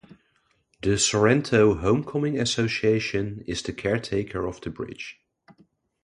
The 0.81 0.97
Sorento 0.97 1.79
Homecoming 1.79 2.39
Association 2.39 3.43
is 3.45 3.61
the 3.61 3.71
caretaker 3.71 4.47
of 4.47 4.59
the 4.61 4.71
bridge. 4.71 5.19